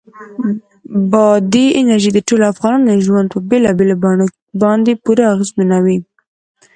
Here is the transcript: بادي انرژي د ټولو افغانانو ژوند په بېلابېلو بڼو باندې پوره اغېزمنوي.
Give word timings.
بادي 1.11 1.65
انرژي 1.79 2.11
د 2.13 2.19
ټولو 2.27 2.43
افغانانو 2.53 3.03
ژوند 3.05 3.27
په 3.33 3.39
بېلابېلو 3.49 3.95
بڼو 4.03 4.25
باندې 4.61 4.99
پوره 5.03 5.23
اغېزمنوي. 5.33 5.97